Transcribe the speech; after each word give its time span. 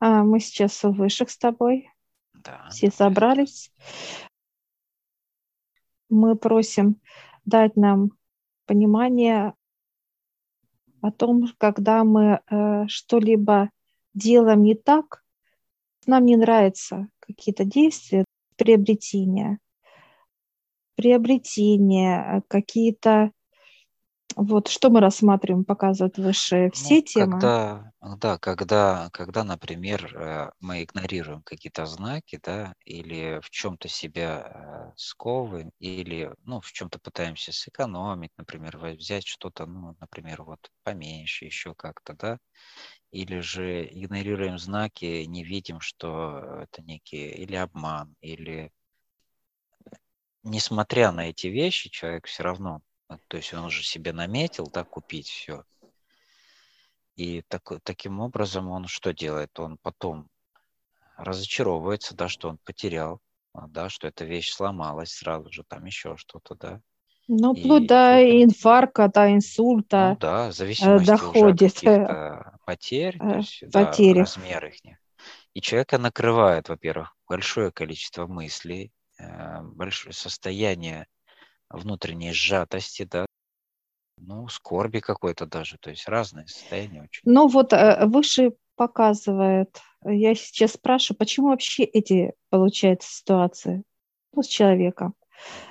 А, 0.00 0.24
мы 0.24 0.40
сейчас 0.40 0.82
у 0.84 0.92
высших 0.92 1.30
с 1.30 1.36
тобой. 1.36 1.90
Да. 2.32 2.68
Все 2.70 2.90
собрались. 2.90 3.70
Мы 6.08 6.36
просим 6.36 7.00
дать 7.44 7.76
нам 7.76 8.12
понимание 8.66 9.54
о 11.02 11.10
том, 11.12 11.46
когда 11.58 12.04
мы 12.04 12.40
э, 12.50 12.86
что-либо 12.88 13.70
делаем 14.14 14.62
не 14.62 14.74
так, 14.74 15.22
нам 16.06 16.24
не 16.24 16.36
нравятся 16.36 17.08
какие-то 17.20 17.64
действия, 17.64 18.24
приобретения, 18.56 19.58
приобретения, 20.94 22.38
э, 22.38 22.40
какие-то 22.48 23.32
вот 24.36 24.68
что 24.68 24.90
мы 24.90 25.00
рассматриваем, 25.00 25.64
показывают 25.64 26.18
выше 26.18 26.70
Ну, 26.72 26.98
все 26.98 27.02
темы. 27.02 27.52
когда, 27.52 27.92
да, 28.00 28.38
когда, 28.38 29.10
когда, 29.12 29.42
например, 29.44 30.16
э, 30.16 30.50
мы 30.60 30.84
игнорируем 30.84 31.42
какие-то 31.42 31.84
знаки, 31.86 32.38
да, 32.42 32.74
или 32.84 33.40
в 33.42 33.50
чем-то 33.50 33.88
себя 33.88 34.90
э, 34.92 34.92
сковываем, 34.96 35.72
или, 35.80 36.32
ну, 36.44 36.60
в 36.60 36.70
чем-то 36.72 37.00
пытаемся 37.00 37.52
сэкономить, 37.52 38.30
например, 38.36 38.78
взять 38.78 39.26
что-то, 39.26 39.66
ну, 39.66 39.96
например, 40.00 40.44
вот 40.44 40.70
поменьше, 40.84 41.44
еще 41.44 41.74
как-то, 41.74 42.14
да, 42.14 42.38
или 43.10 43.40
же 43.40 43.84
игнорируем 43.86 44.58
знаки, 44.58 45.24
не 45.26 45.44
видим, 45.44 45.80
что 45.80 46.60
это 46.62 46.82
некий 46.82 47.28
или 47.30 47.56
обман, 47.56 48.16
или 48.20 48.70
несмотря 50.42 51.12
на 51.12 51.28
эти 51.30 51.46
вещи, 51.48 51.90
человек 51.90 52.26
все 52.26 52.42
равно, 52.42 52.80
э, 52.80 52.89
то 53.28 53.36
есть 53.36 53.52
он 53.54 53.64
уже 53.64 53.82
себе 53.82 54.12
наметил, 54.12 54.66
да, 54.66 54.84
купить 54.84 55.28
все. 55.28 55.64
И 57.16 57.42
так, 57.48 57.70
таким 57.82 58.20
образом 58.20 58.68
он 58.68 58.86
что 58.86 59.12
делает? 59.12 59.58
Он 59.58 59.78
потом 59.82 60.28
разочаровывается, 61.16 62.14
да, 62.14 62.28
что 62.28 62.48
он 62.48 62.58
потерял, 62.64 63.20
а, 63.52 63.66
да, 63.68 63.88
что 63.88 64.08
эта 64.08 64.24
вещь 64.24 64.52
сломалась 64.52 65.12
сразу 65.12 65.52
же, 65.52 65.64
там 65.64 65.84
еще 65.84 66.16
что-то, 66.16 66.54
да. 66.54 66.80
Ну, 67.28 67.54
вплоть 67.54 67.86
до 67.86 68.20
инфаркта, 68.42 69.08
до 69.08 69.28
ну 69.28 69.36
инсульта 69.36 70.16
да, 70.18 70.46
в 70.46 70.48
э, 70.48 70.52
зависимости 70.52 71.02
уже 71.02 71.06
доходит 71.06 71.62
э, 71.62 71.86
каких-то 71.86 72.58
потерь, 72.64 73.18
то 73.18 73.24
э, 73.24 73.36
есть, 73.36 73.62
да, 73.68 73.84
потери. 73.86 74.18
размер 74.18 74.66
их. 74.66 74.74
И 75.54 75.60
человека 75.60 75.98
накрывает, 75.98 76.68
во-первых, 76.68 77.14
большое 77.28 77.70
количество 77.70 78.26
мыслей, 78.26 78.92
э, 79.18 79.62
большое 79.62 80.12
состояние 80.12 81.06
внутренней 81.70 82.32
сжатости, 82.32 83.04
да, 83.04 83.26
ну, 84.16 84.48
скорби 84.48 85.00
какой-то 85.00 85.46
даже, 85.46 85.78
то 85.78 85.90
есть 85.90 86.06
разные 86.08 86.46
состояния 86.46 87.02
очень. 87.02 87.22
Ну 87.24 87.48
вот 87.48 87.72
э, 87.72 88.06
выше 88.06 88.52
показывает, 88.76 89.80
я 90.04 90.34
сейчас 90.34 90.72
спрашиваю, 90.72 91.18
почему 91.18 91.48
вообще 91.48 91.84
эти, 91.84 92.34
получается, 92.50 93.10
ситуации 93.10 93.82
ну, 94.32 94.42
с 94.42 94.46
человеком? 94.46 95.14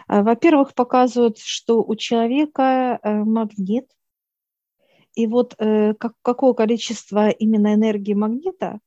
Э, 0.07 0.23
Во-первых, 0.23 0.73
показывают, 0.73 1.37
что 1.37 1.83
у 1.83 1.95
человека 1.95 2.99
э, 3.01 3.13
магнит, 3.23 3.89
и 5.15 5.27
вот 5.27 5.55
э, 5.59 5.93
как, 5.95 6.13
какое 6.21 6.53
количество 6.53 7.29
именно 7.29 7.73
энергии 7.73 8.13
магнита, 8.13 8.79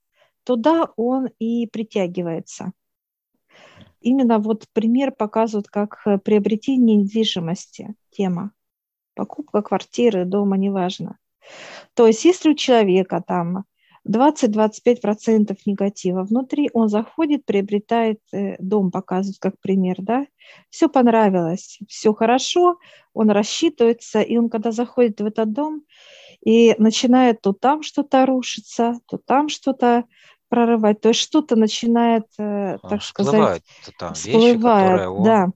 туда 0.45 0.89
он 0.97 1.29
и 1.39 1.67
притягивается. 1.67 2.73
Именно 4.03 4.39
вот 4.39 4.67
пример 4.73 5.13
показывает, 5.13 5.69
как 5.69 6.01
э, 6.07 6.19
приобретение 6.19 6.97
недвижимости, 6.97 7.95
тема. 8.11 8.53
Покупка 9.15 9.63
квартиры, 9.63 10.25
дома, 10.25 10.57
неважно. 10.57 11.19
То 11.95 12.07
есть 12.07 12.25
если 12.25 12.51
у 12.51 12.55
человека 12.55 13.23
там 13.27 13.65
20-25% 14.09 15.57
негатива 15.67 16.25
внутри, 16.25 16.71
он 16.73 16.89
заходит, 16.89 17.45
приобретает 17.45 18.21
э, 18.33 18.57
дом, 18.59 18.91
показывает 18.91 19.39
как 19.39 19.61
пример, 19.61 19.97
да, 19.99 20.27
все 20.71 20.89
понравилось, 20.89 21.79
все 21.87 22.13
хорошо, 22.13 22.79
он 23.13 23.31
рассчитывается, 23.31 24.21
и 24.21 24.37
он 24.37 24.49
когда 24.49 24.73
заходит 24.73 25.21
в 25.21 25.27
этот 25.27 25.53
дом 25.53 25.85
и 26.45 26.75
начинает 26.79 27.41
то 27.43 27.53
там 27.53 27.83
что-то 27.83 28.27
рушиться, 28.27 28.99
то 29.07 29.19
там 29.19 29.49
что-то 29.49 30.05
прорывать, 30.53 31.01
то 31.01 31.09
есть 31.09 31.21
что-то 31.21 31.57
начинает, 31.57 32.27
э, 32.39 32.75
А, 32.75 32.79
так 32.87 33.03
сказать, 33.03 33.33
Всплывают 33.33 33.65
там 33.99 34.13
вещи, 34.13 34.31
всплывает, 34.31 34.83
которые 34.83 35.09
он 35.09 35.25
да, 35.25 35.47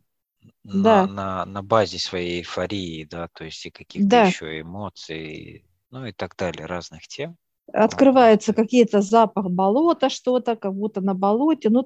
на, 0.64 0.82
да, 0.82 1.06
на, 1.06 1.44
на 1.44 1.62
базе 1.62 1.98
своей 1.98 2.40
эйфории, 2.40 3.04
да, 3.04 3.28
то 3.28 3.44
есть 3.44 3.66
и 3.66 3.70
каких-то 3.70 4.08
да, 4.08 4.24
еще 4.24 4.62
эмоций, 4.62 5.66
ну 5.90 6.06
и 6.06 6.12
так 6.12 6.34
далее, 6.34 6.64
разных 6.64 7.06
тем, 7.08 7.36
открывается 7.74 8.54
просто 8.54 8.62
какие-то 8.62 9.02
запах 9.02 9.50
болота, 9.50 10.08
что-то, 10.08 10.56
как 10.56 10.74
будто 10.74 11.02
на 11.02 11.12
болоте, 11.12 11.68
ну, 11.68 11.84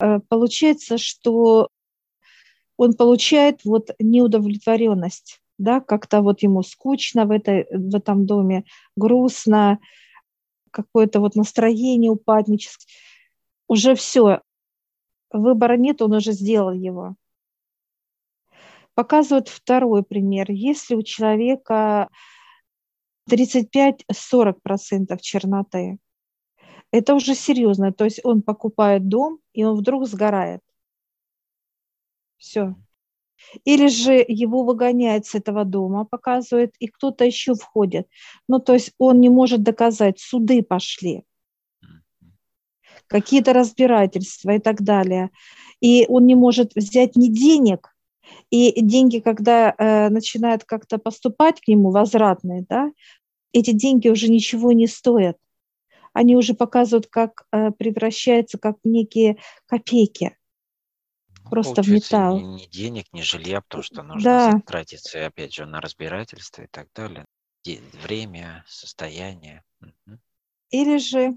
э, 0.00 0.20
получается, 0.28 0.98
что 0.98 1.70
он 2.76 2.92
получает 2.92 3.64
вот 3.64 3.92
неудовлетворенность, 3.98 5.40
да, 5.56 5.80
как-то 5.80 6.20
вот 6.20 6.42
ему 6.42 6.62
скучно 6.62 7.24
в, 7.24 7.30
этой, 7.30 7.66
в 7.70 7.96
этом 7.96 8.26
доме, 8.26 8.64
грустно, 8.94 9.78
какое-то 10.76 11.20
вот 11.20 11.34
настроение 11.34 12.10
упадническое. 12.10 12.86
Уже 13.66 13.94
все, 13.94 14.42
выбора 15.30 15.76
нет, 15.76 16.02
он 16.02 16.12
уже 16.12 16.32
сделал 16.32 16.72
его. 16.72 17.16
Показывает 18.94 19.48
второй 19.48 20.02
пример. 20.04 20.50
Если 20.50 20.94
у 20.94 21.02
человека 21.02 22.08
35-40% 23.30 25.18
черноты, 25.20 25.98
это 26.92 27.14
уже 27.14 27.34
серьезно. 27.34 27.92
То 27.92 28.04
есть 28.04 28.20
он 28.24 28.42
покупает 28.42 29.08
дом, 29.08 29.40
и 29.52 29.64
он 29.64 29.76
вдруг 29.76 30.06
сгорает. 30.06 30.60
Все. 32.36 32.76
Или 33.64 33.88
же 33.88 34.24
его 34.26 34.62
выгоняют 34.64 35.26
с 35.26 35.34
этого 35.34 35.64
дома, 35.64 36.04
показывает, 36.04 36.74
и 36.78 36.88
кто-то 36.88 37.24
еще 37.24 37.54
входит. 37.54 38.08
Ну, 38.48 38.58
то 38.58 38.74
есть 38.74 38.92
он 38.98 39.20
не 39.20 39.28
может 39.28 39.62
доказать, 39.62 40.20
суды 40.20 40.62
пошли, 40.62 41.24
какие-то 43.06 43.52
разбирательства 43.52 44.50
и 44.50 44.58
так 44.58 44.82
далее. 44.82 45.30
И 45.80 46.06
он 46.08 46.26
не 46.26 46.34
может 46.34 46.74
взять 46.74 47.16
ни 47.16 47.28
денег, 47.28 47.94
и 48.50 48.80
деньги, 48.80 49.18
когда 49.18 49.74
э, 49.76 50.08
начинают 50.08 50.64
как-то 50.64 50.98
поступать 50.98 51.60
к 51.60 51.68
нему, 51.68 51.90
возвратные, 51.90 52.64
да, 52.68 52.90
эти 53.52 53.72
деньги 53.72 54.08
уже 54.08 54.28
ничего 54.28 54.72
не 54.72 54.86
стоят. 54.86 55.36
Они 56.12 56.36
уже 56.36 56.54
показывают, 56.54 57.06
как 57.08 57.46
э, 57.52 57.70
превращаются 57.72 58.58
как 58.58 58.76
некие 58.84 59.38
копейки, 59.66 60.36
просто 61.50 61.82
в 61.82 61.88
металл. 61.88 62.38
ни, 62.38 62.62
ни 62.62 62.66
денег, 62.66 63.06
ни 63.12 63.20
жилья, 63.22 63.60
потому 63.60 63.82
что 63.82 64.02
нужно 64.02 64.22
Да, 64.22 64.52
затратиться, 64.52 65.26
опять 65.26 65.54
же, 65.54 65.66
на 65.66 65.80
разбирательство 65.80 66.62
и 66.62 66.66
так 66.68 66.88
далее. 66.94 67.24
Время, 68.04 68.64
состояние. 68.68 69.64
Или 70.70 70.98
же 70.98 71.34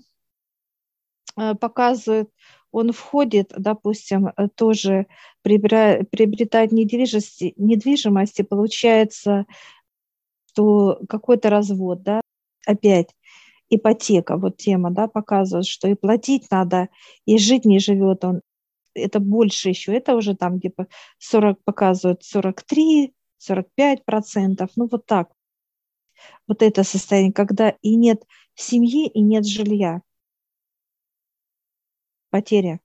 э, 1.37 1.55
показывает, 1.55 2.29
он 2.71 2.91
входит, 2.91 3.51
допустим, 3.57 4.27
э, 4.27 4.47
тоже 4.55 5.07
приобретает 5.41 6.71
недвижимость, 6.71 7.41
недвижимость, 7.57 8.39
и 8.39 8.43
получается, 8.43 9.45
что 10.51 10.99
какой-то 11.07 11.49
развод, 11.49 12.03
да, 12.03 12.21
опять 12.65 13.15
ипотека, 13.69 14.37
вот 14.37 14.57
тема, 14.57 14.91
да, 14.91 15.07
показывает, 15.07 15.65
что 15.67 15.87
и 15.87 15.95
платить 15.95 16.49
надо, 16.51 16.89
и 17.25 17.37
жить 17.37 17.65
не 17.65 17.79
живет 17.79 18.23
он, 18.25 18.41
это 18.93 19.19
больше 19.19 19.69
еще, 19.69 19.95
это 19.95 20.15
уже 20.15 20.35
там 20.35 20.59
типа 20.59 20.87
40, 21.17 21.63
показывают 21.63 22.23
43, 22.23 23.13
45 23.37 24.05
процентов, 24.05 24.71
ну 24.75 24.87
вот 24.91 25.05
так, 25.05 25.31
вот 26.47 26.61
это 26.61 26.83
состояние, 26.83 27.33
когда 27.33 27.69
и 27.81 27.95
нет 27.95 28.23
семьи, 28.55 29.07
и 29.07 29.21
нет 29.21 29.45
жилья, 29.45 30.01
потеря. 32.29 32.79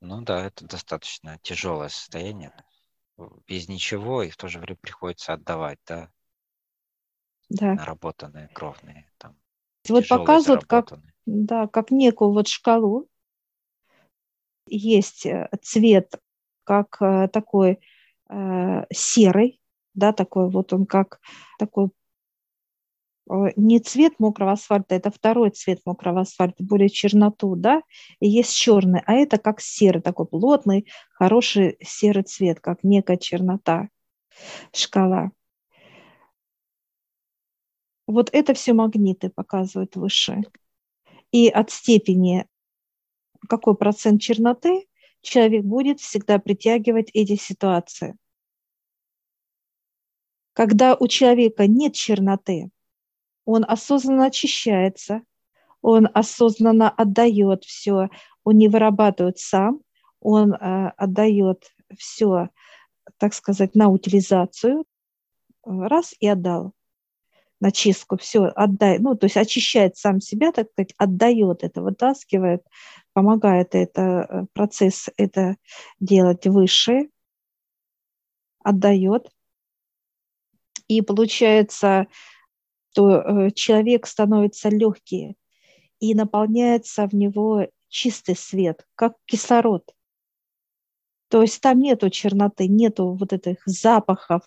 Ну 0.00 0.22
да, 0.22 0.46
это 0.46 0.66
достаточно 0.66 1.38
тяжелое 1.42 1.88
состояние. 1.88 2.52
Без 3.46 3.68
ничего 3.68 4.22
и 4.22 4.30
в 4.30 4.36
то 4.36 4.48
же 4.48 4.58
время 4.58 4.78
приходится 4.80 5.32
отдавать, 5.32 5.78
да, 5.86 6.10
Да. 7.48 7.74
наработанные 7.74 8.48
кровные, 8.52 9.06
там, 9.18 9.36
Вот 9.88 10.06
показывают, 10.08 10.64
как, 10.64 10.92
да, 11.24 11.66
как 11.66 11.90
некую 11.90 12.32
вот 12.32 12.48
шкалу. 12.48 13.08
Есть 14.66 15.26
э, 15.26 15.48
цвет, 15.62 16.14
как 16.64 16.96
э, 17.00 17.28
такой 17.28 17.78
э, 18.28 18.84
серый, 18.92 19.60
да, 19.94 20.12
такой 20.12 20.50
вот 20.50 20.72
он 20.72 20.86
как 20.86 21.20
такой 21.58 21.90
не 23.56 23.80
цвет 23.80 24.14
мокрого 24.20 24.52
асфальта, 24.52 24.94
это 24.94 25.10
второй 25.10 25.50
цвет 25.50 25.80
мокрого 25.84 26.20
асфальта, 26.20 26.62
более 26.62 26.88
черноту, 26.88 27.56
да, 27.56 27.82
и 28.20 28.28
есть 28.28 28.54
черный, 28.54 29.02
а 29.04 29.14
это 29.14 29.38
как 29.38 29.60
серый, 29.60 30.00
такой 30.00 30.26
плотный, 30.26 30.86
хороший 31.10 31.76
серый 31.82 32.22
цвет, 32.22 32.60
как 32.60 32.84
некая 32.84 33.16
чернота, 33.16 33.88
шкала. 34.72 35.32
Вот 38.06 38.30
это 38.32 38.54
все 38.54 38.72
магниты 38.72 39.30
показывают 39.30 39.96
выше. 39.96 40.42
и 41.32 41.48
от 41.48 41.70
степени, 41.70 42.46
какой 43.46 43.76
процент 43.76 44.20
черноты, 44.20 44.86
человек 45.22 45.64
будет 45.64 46.00
всегда 46.00 46.38
притягивать 46.38 47.10
эти 47.14 47.36
ситуации. 47.36 48.16
Когда 50.52 50.94
у 50.94 51.06
человека 51.06 51.66
нет 51.66 51.94
черноты, 51.94 52.70
он 53.44 53.64
осознанно 53.66 54.26
очищается, 54.26 55.22
он 55.82 56.08
осознанно 56.14 56.90
отдает 56.90 57.64
все, 57.64 58.08
он 58.44 58.56
не 58.58 58.68
вырабатывает 58.68 59.38
сам, 59.38 59.80
он 60.20 60.54
э, 60.54 60.92
отдает 60.96 61.64
все, 61.96 62.48
так 63.18 63.34
сказать, 63.34 63.74
на 63.74 63.88
утилизацию, 63.88 64.84
раз 65.64 66.14
и 66.18 66.26
отдал 66.26 66.75
на 67.60 67.70
чистку, 67.70 68.16
все, 68.18 68.44
отдай, 68.46 68.98
ну, 68.98 69.16
то 69.16 69.26
есть 69.26 69.36
очищает 69.36 69.96
сам 69.96 70.20
себя, 70.20 70.52
так 70.52 70.70
сказать, 70.70 70.94
отдает 70.98 71.64
это, 71.64 71.82
вытаскивает, 71.82 72.62
помогает 73.12 73.74
это, 73.74 74.26
э, 74.28 74.46
процесс 74.52 75.08
это 75.16 75.56
делать 76.00 76.46
выше, 76.46 77.08
отдает. 78.62 79.30
И 80.88 81.00
получается, 81.00 82.06
что 82.90 83.20
э, 83.20 83.50
человек 83.52 84.06
становится 84.06 84.68
легкий 84.68 85.36
и 85.98 86.14
наполняется 86.14 87.06
в 87.06 87.14
него 87.14 87.68
чистый 87.88 88.36
свет, 88.36 88.86
как 88.94 89.14
кислород. 89.24 89.95
То 91.28 91.42
есть 91.42 91.60
там 91.60 91.80
нету 91.80 92.08
черноты, 92.10 92.68
нету 92.68 93.14
вот 93.14 93.32
этих 93.32 93.62
запахов, 93.66 94.42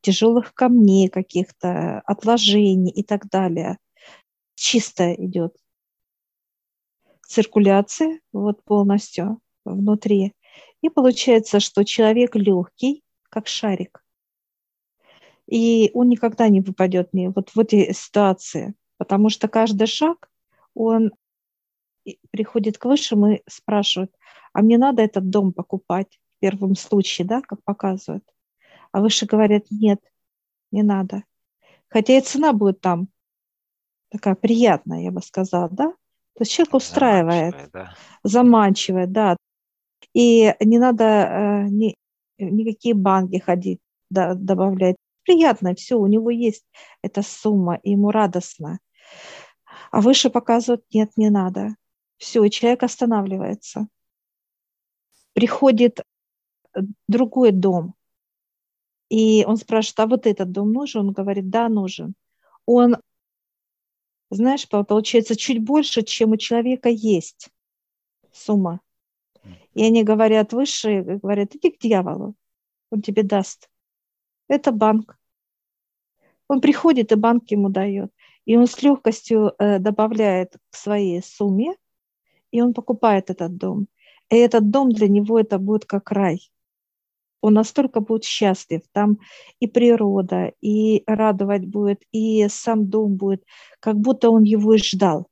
тяжелых 0.00 0.52
камней 0.54 1.08
каких-то, 1.08 2.00
отложений 2.06 2.90
и 2.90 3.02
так 3.04 3.28
далее. 3.28 3.78
Чисто 4.56 5.14
идет 5.14 5.56
циркуляция 7.26 8.20
вот 8.32 8.62
полностью 8.64 9.40
внутри. 9.64 10.34
И 10.82 10.90
получается, 10.90 11.60
что 11.60 11.84
человек 11.84 12.36
легкий, 12.36 13.02
как 13.30 13.46
шарик. 13.46 14.04
И 15.46 15.90
он 15.94 16.08
никогда 16.08 16.48
не 16.48 16.60
выпадет 16.60 17.12
мне 17.12 17.30
вот 17.30 17.50
в 17.54 17.58
эти 17.58 17.92
ситуации, 17.92 18.74
потому 18.96 19.28
что 19.30 19.48
каждый 19.48 19.86
шаг, 19.86 20.30
он 20.74 21.12
приходит 22.30 22.78
к 22.78 22.84
высшему 22.84 23.34
и 23.34 23.42
спрашивает, 23.48 24.14
а 24.52 24.62
мне 24.62 24.78
надо 24.78 25.02
этот 25.02 25.30
дом 25.30 25.52
покупать? 25.52 26.20
Первом 26.44 26.74
случае, 26.74 27.26
да, 27.26 27.40
как 27.40 27.64
показывают. 27.64 28.22
А 28.92 29.00
выше 29.00 29.24
говорят, 29.24 29.64
нет, 29.70 29.98
не 30.70 30.82
надо. 30.82 31.24
Хотя 31.88 32.18
и 32.18 32.20
цена 32.20 32.52
будет 32.52 32.82
там 32.82 33.08
такая 34.10 34.34
приятная, 34.34 35.00
я 35.00 35.10
бы 35.10 35.22
сказала, 35.22 35.70
да? 35.70 35.88
То 36.34 36.40
есть 36.40 36.52
человек 36.52 36.74
устраивает, 36.74 37.70
да. 37.72 37.94
заманчивая, 38.24 39.06
да. 39.06 39.38
И 40.12 40.54
не 40.60 40.78
надо 40.78 41.04
э, 41.04 41.62
ни, 41.70 41.96
никакие 42.38 42.94
банки 42.94 43.38
ходить, 43.38 43.80
да, 44.10 44.34
добавлять. 44.34 44.96
Приятно, 45.22 45.74
все, 45.74 45.96
у 45.96 46.06
него 46.06 46.28
есть 46.28 46.66
эта 47.00 47.22
сумма, 47.22 47.76
и 47.76 47.92
ему 47.92 48.10
радостно. 48.10 48.80
А 49.90 50.02
выше 50.02 50.28
показывают, 50.28 50.84
нет, 50.92 51.10
не 51.16 51.30
надо. 51.30 51.74
Все, 52.18 52.46
человек 52.50 52.82
останавливается. 52.82 53.88
Приходит 55.32 56.02
другой 57.08 57.52
дом. 57.52 57.94
И 59.08 59.44
он 59.44 59.56
спрашивает, 59.56 60.00
а 60.00 60.06
вот 60.06 60.26
этот 60.26 60.50
дом 60.50 60.72
нужен? 60.72 61.08
Он 61.08 61.12
говорит, 61.12 61.50
да, 61.50 61.68
нужен. 61.68 62.14
Он, 62.66 62.96
знаешь, 64.30 64.68
получается 64.68 65.36
чуть 65.36 65.62
больше, 65.62 66.02
чем 66.02 66.32
у 66.32 66.36
человека 66.36 66.88
есть 66.88 67.50
сумма. 68.32 68.80
И 69.74 69.84
они 69.84 70.04
говорят, 70.04 70.52
высшие, 70.52 71.02
говорят, 71.02 71.54
иди 71.54 71.70
к 71.70 71.78
дьяволу, 71.78 72.34
он 72.90 73.02
тебе 73.02 73.22
даст. 73.22 73.68
Это 74.48 74.72
банк. 74.72 75.18
Он 76.48 76.60
приходит, 76.60 77.12
и 77.12 77.16
банк 77.16 77.50
ему 77.50 77.68
дает. 77.68 78.12
И 78.44 78.56
он 78.56 78.66
с 78.66 78.82
легкостью 78.82 79.54
э, 79.58 79.78
добавляет 79.78 80.56
к 80.70 80.76
своей 80.76 81.22
сумме, 81.22 81.76
и 82.50 82.60
он 82.60 82.74
покупает 82.74 83.30
этот 83.30 83.56
дом. 83.56 83.88
И 84.30 84.36
этот 84.36 84.70
дом 84.70 84.90
для 84.90 85.08
него 85.08 85.38
это 85.38 85.58
будет 85.58 85.84
как 85.86 86.10
рай 86.10 86.50
он 87.44 87.52
настолько 87.52 88.00
будет 88.00 88.24
счастлив. 88.24 88.80
Там 88.92 89.18
и 89.60 89.66
природа, 89.66 90.54
и 90.62 91.02
радовать 91.06 91.66
будет, 91.66 92.02
и 92.10 92.48
сам 92.48 92.88
дом 92.88 93.16
будет, 93.16 93.44
как 93.80 93.96
будто 93.96 94.30
он 94.30 94.44
его 94.44 94.72
и 94.74 94.78
ждал. 94.78 95.28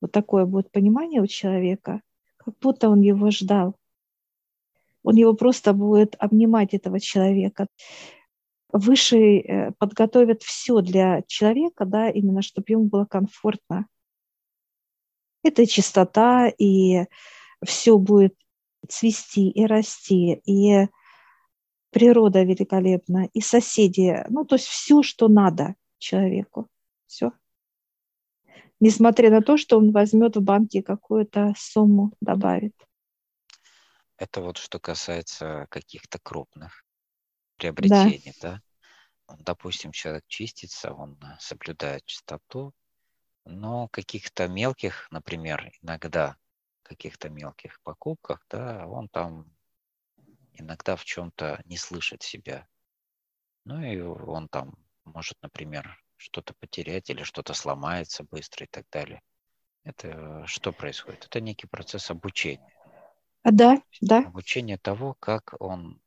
Вот 0.00 0.12
такое 0.12 0.46
будет 0.46 0.70
понимание 0.70 1.20
у 1.20 1.26
человека, 1.26 2.02
как 2.36 2.54
будто 2.60 2.88
он 2.88 3.00
его 3.00 3.32
ждал. 3.32 3.74
Он 5.02 5.16
его 5.16 5.34
просто 5.34 5.72
будет 5.72 6.14
обнимать, 6.20 6.72
этого 6.72 7.00
человека. 7.00 7.66
Выше 8.72 9.18
э, 9.18 9.72
подготовят 9.72 10.44
все 10.44 10.80
для 10.82 11.22
человека, 11.26 11.84
да, 11.84 12.10
именно 12.10 12.42
чтобы 12.42 12.66
ему 12.68 12.84
было 12.84 13.06
комфортно. 13.06 13.86
Это 15.42 15.66
чистота, 15.66 16.48
и 16.48 17.06
все 17.64 17.98
будет 17.98 18.36
цвести 18.88 19.50
и 19.50 19.66
расти, 19.66 20.40
и 20.44 20.86
природа 21.96 22.42
великолепна, 22.42 23.30
и 23.32 23.40
соседи, 23.40 24.22
ну, 24.28 24.44
то 24.44 24.56
есть 24.56 24.66
все, 24.66 25.02
что 25.02 25.28
надо 25.28 25.76
человеку, 25.96 26.68
все. 27.06 27.32
Несмотря 28.80 29.30
на 29.30 29.40
то, 29.40 29.56
что 29.56 29.78
он 29.78 29.92
возьмет 29.92 30.36
в 30.36 30.42
банке 30.42 30.82
какую-то 30.82 31.54
сумму, 31.56 32.12
добавит. 32.20 32.74
Это 34.18 34.42
вот 34.42 34.58
что 34.58 34.78
касается 34.78 35.66
каких-то 35.70 36.18
крупных 36.22 36.84
приобретений, 37.56 38.34
да? 38.42 38.60
да? 39.26 39.36
Допустим, 39.38 39.92
человек 39.92 40.24
чистится, 40.26 40.92
он 40.92 41.18
соблюдает 41.40 42.04
чистоту, 42.04 42.74
но 43.46 43.88
каких-то 43.88 44.48
мелких, 44.48 45.08
например, 45.10 45.72
иногда 45.80 46.36
каких-то 46.82 47.30
мелких 47.30 47.80
покупках, 47.80 48.44
да, 48.50 48.86
он 48.86 49.08
там 49.08 49.55
иногда 50.56 50.96
в 50.96 51.04
чем-то 51.04 51.60
не 51.64 51.76
слышит 51.76 52.22
себя. 52.22 52.66
Ну 53.64 53.82
и 53.82 54.00
он 54.00 54.48
там 54.48 54.74
может, 55.04 55.36
например, 55.42 56.02
что-то 56.16 56.54
потерять 56.54 57.10
или 57.10 57.22
что-то 57.22 57.54
сломается 57.54 58.24
быстро 58.24 58.64
и 58.64 58.68
так 58.68 58.86
далее. 58.90 59.22
Это 59.84 60.44
что 60.46 60.72
происходит? 60.72 61.26
Это 61.26 61.40
некий 61.40 61.66
процесс 61.66 62.10
обучения. 62.10 62.72
А, 63.42 63.52
да, 63.52 63.80
да. 64.00 64.24
Обучение 64.24 64.78
того, 64.78 65.14
как 65.20 65.54
он 65.60 66.00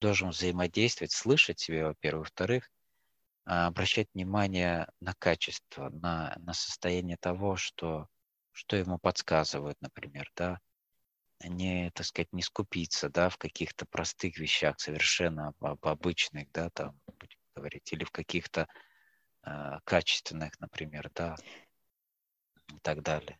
должен 0.00 0.30
взаимодействовать, 0.30 1.12
слышать 1.12 1.60
себя, 1.60 1.88
во-первых. 1.88 2.26
Во-вторых, 2.28 2.70
а, 3.44 3.66
обращать 3.66 4.08
внимание 4.14 4.88
на 5.00 5.14
качество, 5.14 5.90
на, 5.90 6.34
на 6.38 6.52
состояние 6.52 7.16
того, 7.16 7.56
что, 7.56 8.08
что 8.52 8.76
ему 8.76 8.98
подсказывают, 8.98 9.80
например, 9.80 10.30
да, 10.36 10.60
не, 11.44 11.90
так 11.94 12.06
сказать, 12.06 12.32
не 12.32 12.42
скупиться, 12.42 13.08
да, 13.08 13.28
в 13.28 13.38
каких-то 13.38 13.86
простых 13.86 14.38
вещах, 14.38 14.78
совершенно 14.80 15.54
об, 15.60 15.86
обычных, 15.86 16.50
да, 16.52 16.70
там, 16.70 16.98
будем 17.18 17.38
говорить, 17.54 17.92
или 17.92 18.04
в 18.04 18.10
каких-то 18.10 18.68
э, 19.44 19.78
качественных, 19.84 20.58
например, 20.60 21.10
да, 21.14 21.36
и 22.68 22.78
так 22.82 23.02
далее. 23.02 23.38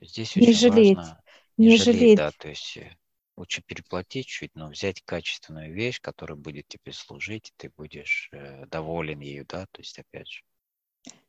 Здесь 0.00 0.36
не 0.36 0.42
очень 0.42 0.54
жалеть, 0.54 0.96
важно 0.96 1.22
не, 1.56 1.68
не 1.68 1.76
жалеть, 1.76 2.00
жалеть, 2.00 2.18
да, 2.18 2.30
то 2.32 2.48
есть 2.48 2.76
э, 2.76 2.96
лучше 3.36 3.62
переплатить 3.62 4.26
чуть, 4.26 4.54
но 4.54 4.68
взять 4.68 5.02
качественную 5.04 5.72
вещь, 5.72 6.00
которая 6.00 6.36
будет 6.36 6.66
тебе 6.68 6.92
служить, 6.92 7.50
и 7.50 7.52
ты 7.56 7.70
будешь 7.76 8.28
э, 8.32 8.66
доволен 8.66 9.20
ею, 9.20 9.46
да, 9.46 9.66
то 9.70 9.80
есть 9.80 9.98
опять 9.98 10.28
же. 10.28 10.42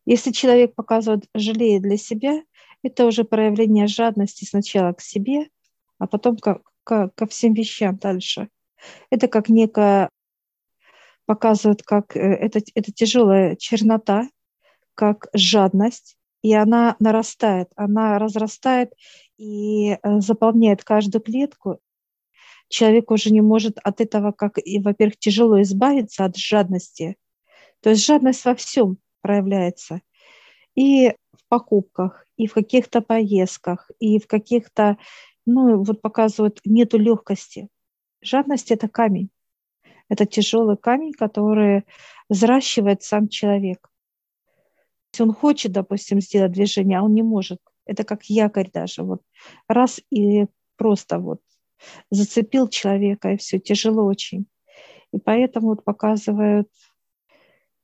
Если 0.06 0.32
человек 0.32 0.74
показывает 0.76 1.30
жалеет 1.36 1.84
для 1.84 1.98
себя, 1.98 2.42
это 2.82 3.06
уже 3.06 3.24
проявление 3.24 3.88
жадности 3.88 4.46
сначала 4.46 4.94
к 4.94 5.02
себе, 5.02 5.50
а 6.00 6.08
потом 6.08 6.38
ко, 6.38 6.62
ко, 6.84 7.10
ко 7.10 7.28
всем 7.28 7.54
вещам 7.54 7.98
дальше. 7.98 8.50
Это 9.12 9.28
как 9.28 9.50
некая 9.50 10.10
показывает, 11.26 11.84
как 11.84 12.16
э, 12.18 12.20
это, 12.20 12.60
это 12.74 12.92
тяжелая 12.92 13.56
чернота, 13.56 14.28
как 14.96 15.28
жадность, 15.34 16.18
и 16.42 16.54
она 16.56 16.96
нарастает, 17.00 17.70
она 17.76 18.18
разрастает 18.18 18.94
и 19.38 19.92
э, 19.92 20.20
заполняет 20.22 20.84
каждую 20.84 21.22
клетку. 21.22 21.80
Человек 22.68 23.12
уже 23.12 23.32
не 23.32 23.42
может 23.42 23.78
от 23.84 24.02
этого, 24.02 24.32
как, 24.32 24.58
и, 24.58 24.80
во-первых, 24.80 25.18
тяжело 25.20 25.62
избавиться 25.62 26.26
от 26.26 26.38
жадности. 26.38 27.16
То 27.82 27.92
есть 27.92 28.06
жадность 28.06 28.46
во 28.46 28.56
всем 28.56 28.98
проявляется. 29.22 30.02
И 30.76 31.10
в 31.10 31.48
покупках, 31.48 32.26
и 32.38 32.48
в 32.48 32.54
каких-то 32.54 33.02
поездках, 33.02 33.92
и 34.00 34.20
в 34.20 34.28
каких-то 34.28 34.98
ну, 35.54 35.84
вот 35.84 36.02
показывают, 36.02 36.60
нету 36.66 36.98
легкости. 36.98 37.68
Жадность– 38.22 38.72
это 38.72 38.88
камень. 38.88 39.30
Это 40.10 40.26
тяжелый 40.26 40.78
камень, 40.78 41.14
который 41.14 41.86
взращивает 42.30 43.04
сам 43.04 43.28
человек. 43.28 43.90
Если 45.12 45.24
он 45.24 45.34
хочет, 45.34 45.72
допустим, 45.72 46.22
сделать 46.22 46.52
движение, 46.52 47.00
а 47.00 47.04
он 47.04 47.14
не 47.14 47.24
может 47.24 47.60
Это 47.86 48.04
как 48.04 48.26
якорь 48.26 48.70
даже. 48.72 49.04
Вот 49.04 49.22
раз 49.68 50.02
и 50.12 50.46
просто 50.76 51.20
вот 51.20 51.42
зацепил 52.12 52.68
человека, 52.68 53.32
и 53.32 53.38
все, 53.38 53.60
тяжело 53.60 54.06
очень. 54.06 54.46
И 55.12 55.20
поэтому 55.20 55.70
вот 55.70 55.84
показывают, 55.84 56.70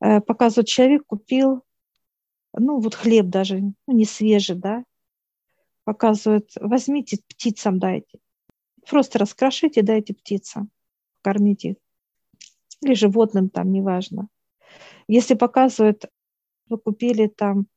э, 0.02 0.22
показывают, 0.22 0.68
человек 0.68 1.06
купил, 1.08 1.64
ну 2.54 2.80
вот 2.80 2.94
хлеб 2.94 3.28
даже, 3.28 3.60
ну 3.60 3.94
не 3.96 4.06
свежий, 4.06 4.56
да, 4.56 4.84
показывают, 5.86 6.52
возьмите, 6.60 7.20
птицам 7.28 7.80
дайте. 7.80 8.20
Просто 8.88 9.20
раскрошите, 9.20 9.82
дайте 9.82 10.14
птицам, 10.14 10.70
кормите 11.22 11.70
их. 11.70 11.76
Или 12.82 12.94
животным 12.94 13.50
там, 13.50 13.72
неважно. 13.72 14.28
Если 15.08 15.36
показывают, 15.36 16.06
вы 16.68 16.78
купили 16.78 17.28
там 17.28 17.68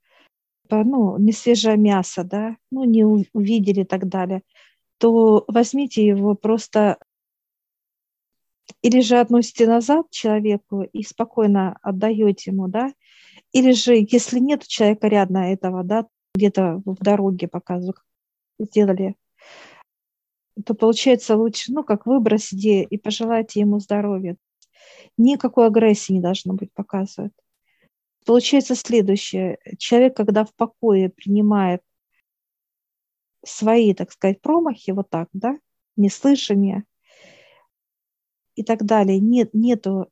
ну, 0.70 1.18
не 1.18 1.32
свежее 1.32 1.76
мясо, 1.76 2.24
да, 2.24 2.56
ну, 2.70 2.84
не 2.84 3.04
увидели 3.04 3.80
и 3.80 3.84
так 3.84 4.08
далее, 4.08 4.42
то 4.98 5.44
возьмите 5.48 6.04
его 6.04 6.34
просто 6.34 6.98
или 8.82 9.00
же 9.00 9.18
относите 9.18 9.66
назад 9.66 10.10
человеку 10.10 10.82
и 10.82 11.02
спокойно 11.02 11.78
отдаете 11.82 12.50
ему, 12.50 12.68
да, 12.68 12.92
или 13.52 13.72
же, 13.72 13.94
если 13.94 14.38
нет 14.38 14.66
человека 14.66 15.08
рядом 15.08 15.42
этого, 15.42 15.82
да, 15.84 16.06
где-то 16.34 16.82
в 16.84 16.96
дороге 16.96 17.48
показывают, 17.48 17.98
сделали, 18.58 19.16
то 20.64 20.74
получается 20.74 21.36
лучше, 21.36 21.72
ну, 21.72 21.84
как 21.84 22.06
выбросите 22.06 22.82
и 22.82 22.98
пожелайте 22.98 23.60
ему 23.60 23.78
здоровья. 23.78 24.36
Никакой 25.16 25.66
агрессии 25.66 26.12
не 26.12 26.20
должно 26.20 26.54
быть 26.54 26.72
показывать. 26.72 27.32
Получается 28.24 28.74
следующее. 28.74 29.58
Человек, 29.78 30.16
когда 30.16 30.44
в 30.44 30.54
покое 30.54 31.08
принимает 31.08 31.82
свои, 33.44 33.94
так 33.94 34.12
сказать, 34.12 34.40
промахи, 34.40 34.90
вот 34.90 35.08
так, 35.08 35.28
да, 35.32 35.58
неслышание 35.96 36.84
и 38.54 38.64
так 38.64 38.84
далее, 38.84 39.20
нет, 39.20 39.54
нету 39.54 40.10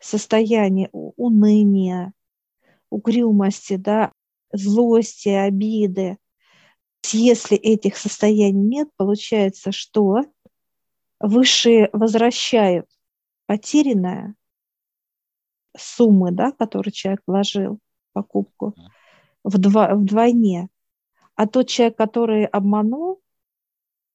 состояния 0.00 0.90
уныния, 0.92 2.12
угрюмости, 2.90 3.76
да, 3.76 4.12
злости, 4.52 5.28
обиды. 5.28 6.18
Если 7.12 7.56
этих 7.56 7.96
состояний 7.96 8.52
нет, 8.52 8.88
получается, 8.96 9.72
что 9.72 10.22
высшие 11.20 11.90
возвращают 11.92 12.86
потерянное 13.46 14.34
суммы, 15.76 16.30
да, 16.32 16.52
которые 16.52 16.92
человек 16.92 17.22
вложил 17.26 17.74
в 17.74 18.12
покупку, 18.12 18.74
вдво, 19.42 19.88
вдвойне. 19.94 20.68
А 21.34 21.46
тот 21.46 21.68
человек, 21.68 21.96
который 21.96 22.46
обманул, 22.46 23.20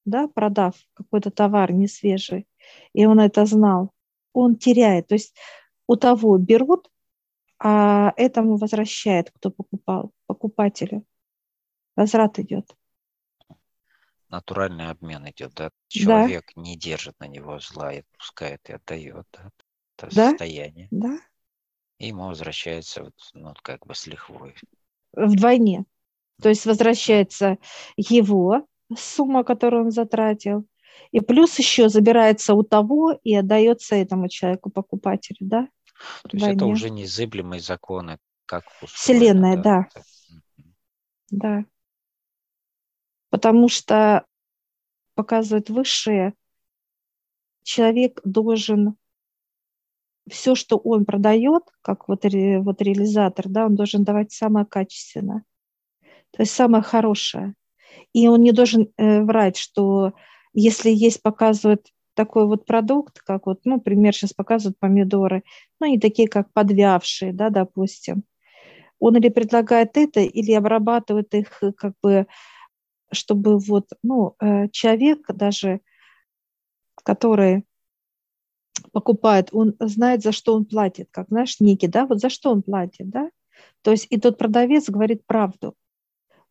да, 0.06 0.28
продав 0.28 0.76
какой-то 0.94 1.32
товар 1.32 1.72
несвежий, 1.74 2.48
и 2.94 3.06
он 3.06 3.20
это 3.20 3.46
знал, 3.46 3.92
он 4.34 4.56
теряет. 4.56 5.08
То 5.08 5.16
есть 5.16 5.36
у 5.88 5.96
того 5.96 6.38
берут, 6.38 6.90
а 7.60 8.14
этому 8.16 8.58
возвращает, 8.58 9.32
кто 9.32 9.52
покупал, 9.52 10.12
покупателю. 10.30 11.04
Возврат 11.96 12.38
идет. 12.38 12.76
Натуральный 14.30 14.90
обмен 14.90 15.28
идет, 15.28 15.54
да? 15.56 15.72
Человек 15.88 16.52
да. 16.56 16.62
не 16.62 16.78
держит 16.78 17.20
на 17.20 17.26
него 17.26 17.60
зла 17.60 17.92
и 17.92 18.02
отпускает 18.02 18.70
и 18.70 18.74
отдает, 18.74 19.26
да? 19.34 19.50
Это 19.98 20.16
да? 20.16 20.30
состояние. 20.30 20.88
Да. 20.92 21.18
И 21.98 22.08
ему 22.10 22.28
возвращается 22.28 23.06
вот, 23.06 23.16
ну, 23.34 23.54
как 23.64 23.88
бы 23.88 23.96
с 23.96 24.06
лихвой. 24.06 24.56
Вдвойне. 25.14 25.86
То 26.40 26.50
есть 26.50 26.68
возвращается 26.68 27.58
его 27.98 28.68
сумма, 28.96 29.44
которую 29.44 29.86
он 29.86 29.92
затратил, 29.92 30.68
и 31.12 31.22
плюс 31.22 31.58
еще 31.58 31.90
забирается 31.90 32.54
у 32.54 32.62
того 32.62 33.20
и 33.24 33.36
отдается 33.36 33.96
этому 33.96 34.30
человеку, 34.30 34.70
покупателю, 34.70 35.38
да? 35.42 35.68
То 36.24 36.38
есть 36.38 36.48
это 36.48 36.66
уже 36.68 36.92
незыблемые 36.92 37.62
законы, 37.62 38.20
как 38.46 38.64
Вселенная, 38.86 39.58
да. 39.58 39.88
Да. 39.94 40.02
Да. 41.32 41.66
Потому 43.30 43.70
что 43.70 44.26
показывает 45.16 45.70
высшее, 45.70 46.34
человек 47.64 48.22
должен 48.24 48.96
все, 50.30 50.56
что 50.56 50.78
он 50.78 51.06
продает, 51.06 51.64
как 51.82 52.08
вот, 52.08 52.26
ре, 52.26 52.60
вот 52.60 52.82
реализатор, 52.82 53.48
да, 53.48 53.66
он 53.66 53.76
должен 53.76 54.04
давать 54.04 54.32
самое 54.32 54.66
качественное, 54.66 55.44
то 56.32 56.44
есть 56.44 56.54
самое 56.54 56.84
хорошее. 56.84 57.56
И 58.14 58.28
он 58.28 58.42
не 58.42 58.52
должен 58.52 58.92
э, 58.98 59.22
врать, 59.24 59.58
что 59.58 60.14
если 60.54 60.90
есть, 60.90 61.22
показывают 61.22 61.88
такой 62.14 62.46
вот 62.48 62.66
продукт, 62.66 63.20
как 63.20 63.46
вот, 63.46 63.62
ну, 63.66 63.76
например, 63.76 64.14
сейчас 64.14 64.34
показывают 64.34 64.78
помидоры, 64.80 65.44
ну, 65.80 65.88
не 65.88 66.00
такие, 66.00 66.28
как 66.28 66.52
подвявшие, 66.54 67.34
да, 67.34 67.50
допустим. 67.50 68.24
Он 69.00 69.16
или 69.18 69.30
предлагает 69.30 69.98
это, 69.98 70.20
или 70.20 70.52
обрабатывает 70.52 71.34
их 71.34 71.64
э, 71.64 71.72
как 71.72 71.94
бы, 72.02 72.28
чтобы 73.12 73.58
вот, 73.58 73.90
ну, 74.04 74.36
э, 74.42 74.68
человек 74.70 75.26
даже, 75.28 75.82
который 77.04 77.66
покупает, 78.92 79.50
он 79.52 79.76
знает, 79.80 80.22
за 80.22 80.32
что 80.32 80.56
он 80.56 80.66
платит, 80.66 81.10
как, 81.12 81.28
знаешь, 81.30 81.60
Ники, 81.60 81.86
да, 81.86 82.06
вот 82.06 82.20
за 82.20 82.30
что 82.30 82.52
он 82.52 82.62
платит, 82.62 83.10
да. 83.10 83.30
То 83.82 83.92
есть 83.92 84.08
и 84.10 84.20
тот 84.20 84.38
продавец 84.38 84.90
говорит 84.90 85.26
правду. 85.26 85.76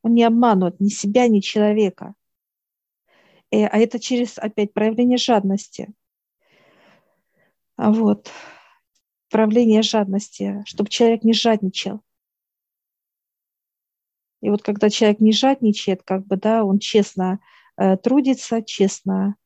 Он 0.02 0.14
не 0.14 0.24
обманывает 0.24 0.80
ни 0.80 0.88
себя, 0.88 1.28
ни 1.28 1.40
человека. 1.40 2.14
И, 3.50 3.58
э, 3.58 3.66
а 3.66 3.78
это 3.78 3.98
через, 3.98 4.38
опять, 4.38 4.72
проявление 4.72 5.18
жадности. 5.18 5.92
А 7.76 7.92
вот. 7.92 8.30
Проявление 9.30 9.82
жадности, 9.82 10.62
чтобы 10.66 10.88
человек 10.88 11.22
не 11.22 11.32
жадничал. 11.32 12.02
И 14.40 14.50
вот 14.50 14.62
когда 14.62 14.90
человек 14.90 15.20
не 15.20 15.32
жадничает, 15.32 16.02
как 16.04 16.26
бы, 16.26 16.36
да, 16.36 16.64
он 16.64 16.78
честно 16.78 17.40
э, 17.76 17.96
трудится, 17.96 18.62
честно 18.62 19.36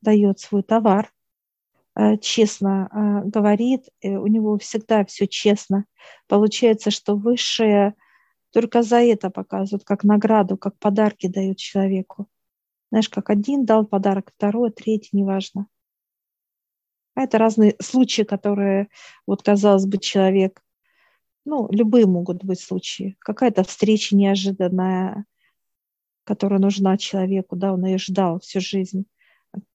дает 0.00 0.40
свой 0.40 0.62
товар, 0.62 1.12
Э, 1.96 2.16
честно 2.18 2.88
э, 2.92 3.28
говорит, 3.28 3.88
у 4.02 4.26
него 4.26 4.58
всегда 4.58 5.04
все 5.04 5.26
честно. 5.26 5.86
Получается, 6.28 6.90
что 6.90 7.16
высшее 7.16 7.94
только 8.52 8.82
за 8.82 9.00
это 9.00 9.30
показывают, 9.30 9.84
как 9.84 10.04
награду, 10.04 10.56
как 10.56 10.78
подарки 10.78 11.26
дают 11.26 11.58
человеку. 11.58 12.28
Знаешь, 12.90 13.08
как 13.08 13.30
один 13.30 13.64
дал 13.64 13.86
подарок, 13.86 14.32
второй, 14.34 14.70
третий, 14.70 15.10
неважно. 15.12 15.66
А 17.14 17.22
это 17.22 17.38
разные 17.38 17.76
случаи, 17.80 18.22
которые, 18.22 18.88
вот 19.26 19.42
казалось 19.42 19.86
бы, 19.86 19.98
человек, 19.98 20.62
ну, 21.50 21.68
любые 21.72 22.06
могут 22.06 22.44
быть 22.44 22.60
случаи. 22.60 23.16
Какая-то 23.18 23.64
встреча 23.64 24.14
неожиданная, 24.14 25.24
которая 26.22 26.60
нужна 26.60 26.96
человеку, 26.96 27.56
да, 27.56 27.72
он 27.72 27.84
ее 27.84 27.98
ждал 27.98 28.38
всю 28.38 28.60
жизнь. 28.60 29.04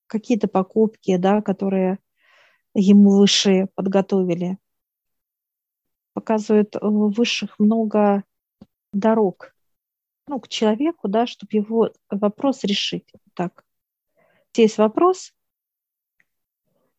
Какие-то 0.07 0.47
покупки, 0.47 1.17
да, 1.17 1.41
которые 1.41 1.99
ему 2.73 3.17
высшие 3.17 3.67
подготовили. 3.75 4.57
Показывает 6.13 6.75
в 6.75 7.11
высших 7.11 7.59
много 7.59 8.23
дорог 8.93 9.53
ну, 10.27 10.39
к 10.39 10.47
человеку, 10.47 11.09
да, 11.09 11.27
чтобы 11.27 11.49
его 11.51 11.91
вопрос 12.09 12.63
решить. 12.63 13.11
Так, 13.33 13.65
есть 14.55 14.77
вопрос, 14.77 15.33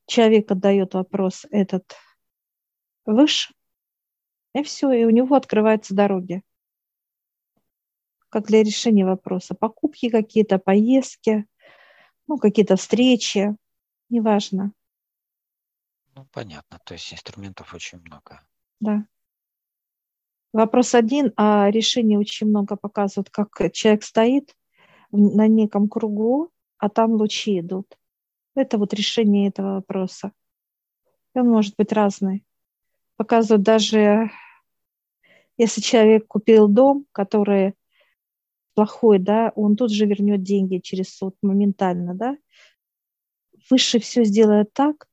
человек 0.07 0.51
отдает 0.51 0.93
вопрос 0.93 1.47
этот 1.51 1.97
выше, 3.07 3.55
и 4.57 4.63
все, 4.63 4.91
и 4.91 5.05
у 5.05 5.11
него 5.11 5.37
открываются 5.37 5.95
дороги. 5.95 6.43
Как 8.31 8.47
для 8.47 8.63
решения 8.63 9.05
вопроса. 9.05 9.55
Покупки 9.55 10.09
какие-то, 10.09 10.59
поездки, 10.59 11.47
ну, 12.27 12.39
какие-то 12.39 12.77
встречи, 12.77 13.55
неважно. 14.09 14.73
Ну, 16.15 16.27
понятно. 16.33 16.81
То 16.85 16.95
есть 16.95 17.13
инструментов 17.13 17.75
очень 17.75 18.01
много. 18.01 18.41
Да. 18.81 19.07
Вопрос 20.53 20.95
один, 20.95 21.35
а 21.37 21.71
решение 21.71 22.19
очень 22.19 22.47
много 22.47 22.77
показывают, 22.77 23.29
как 23.29 23.73
человек 23.73 24.03
стоит 24.03 24.57
на 25.13 25.47
неком 25.49 25.89
кругу, 25.89 26.51
а 26.79 26.89
там 26.89 27.13
лучи 27.13 27.61
идут. 27.61 27.99
Это 28.55 28.79
вот 28.79 28.95
решение 28.95 29.49
этого 29.49 29.75
вопроса. 29.75 30.33
И 31.35 31.39
он 31.39 31.51
может 31.51 31.77
быть 31.77 31.93
разный. 31.93 32.47
Показывают 33.17 33.63
даже, 33.63 34.31
если 35.57 35.81
человек 35.81 36.27
купил 36.27 36.69
дом, 36.69 37.07
который 37.13 37.75
плохой, 38.75 39.19
да, 39.19 39.53
он 39.57 39.77
тут 39.77 39.91
же 39.91 40.07
вернет 40.07 40.43
деньги 40.43 40.79
через 40.79 41.17
суд 41.17 41.37
моментально, 41.43 42.15
да. 42.15 42.37
Выше 43.71 43.99
все 43.99 44.25
сделает 44.25 44.73
так, 44.73 45.09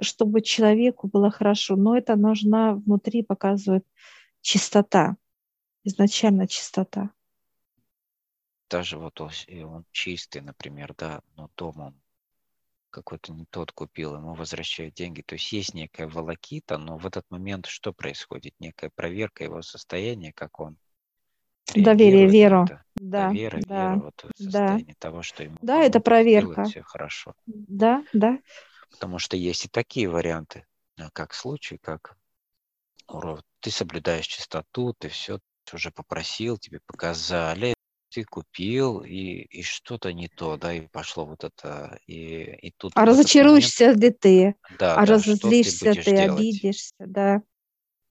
чтобы 0.00 0.42
человеку 0.42 1.08
было 1.08 1.30
хорошо, 1.30 1.76
но 1.76 1.96
это 1.96 2.16
нужна 2.16 2.74
внутри, 2.74 3.22
показывает 3.22 3.84
чистота, 4.40 5.16
изначально 5.82 6.46
чистота. 6.46 7.10
даже 8.70 8.98
вот 8.98 9.20
он, 9.20 9.84
чистый, 9.92 10.40
например, 10.40 10.94
да, 10.96 11.20
но 11.36 11.50
дом 11.56 11.80
он 11.80 11.94
какой-то 12.94 13.32
не 13.32 13.44
тот 13.46 13.72
купил, 13.72 14.14
ему 14.14 14.34
возвращают 14.34 14.94
деньги. 14.94 15.22
То 15.22 15.34
есть 15.34 15.50
есть 15.52 15.74
некая 15.74 16.06
волокита, 16.06 16.78
но 16.78 16.96
в 16.96 17.06
этот 17.06 17.24
момент 17.28 17.66
что 17.66 17.92
происходит? 17.92 18.54
Некая 18.60 18.90
проверка 18.94 19.42
его 19.42 19.62
состояния, 19.62 20.32
как 20.32 20.60
он 20.60 20.76
Доверие, 21.74 22.28
веру. 22.28 22.64
Это. 22.64 22.84
Да, 22.96 23.32
Вера, 23.32 23.60
да, 23.66 23.94
вера 23.94 23.96
вот 23.96 24.24
в 24.24 24.42
состоянии 24.42 24.92
да. 24.92 24.96
того, 24.98 25.22
что 25.22 25.42
ему 25.42 25.56
Да, 25.62 25.82
это 25.82 25.98
проверка. 25.98 26.64
Все 26.64 26.82
хорошо. 26.82 27.34
Да, 27.46 28.04
да. 28.12 28.38
Потому 28.90 29.18
что 29.18 29.36
есть 29.36 29.64
и 29.64 29.68
такие 29.68 30.08
варианты, 30.08 30.64
как 31.12 31.34
случай, 31.34 31.78
как 31.78 32.16
ты 33.60 33.70
соблюдаешь 33.70 34.26
чистоту, 34.26 34.94
ты 34.98 35.08
все 35.08 35.40
уже 35.72 35.90
попросил, 35.90 36.58
тебе 36.58 36.80
показали, 36.86 37.73
ты 38.14 38.24
купил, 38.24 39.00
и, 39.00 39.42
и 39.50 39.62
что-то 39.62 40.12
не 40.12 40.28
то, 40.28 40.56
да, 40.56 40.72
и 40.72 40.86
пошло 40.86 41.26
вот 41.26 41.42
это, 41.42 41.98
и, 42.06 42.44
и 42.62 42.70
тут... 42.76 42.92
А 42.94 43.04
разочаруешься 43.04 43.86
момент, 43.86 44.02
ли 44.04 44.10
ты? 44.10 44.54
Да, 44.78 44.94
а 44.94 45.04
да, 45.04 45.14
разозлишься 45.14 45.92
ты, 45.92 46.02
ты 46.02 46.16
обидишься, 46.18 46.94
да. 47.00 47.42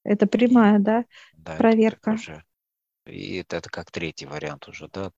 Это 0.03 0.27
прямая, 0.27 0.79
да, 0.79 1.05
да 1.37 1.55
проверка. 1.57 2.11
уже, 2.11 2.43
и 3.05 3.37
это, 3.37 3.55
это 3.55 3.69
как 3.69 3.91
третий 3.91 4.25
вариант 4.25 4.67
уже, 4.67 4.89
да, 4.89 5.11